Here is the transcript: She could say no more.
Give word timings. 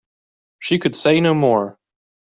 She 0.57 0.79
could 0.79 0.95
say 0.95 1.21
no 1.21 1.35
more. 1.35 1.77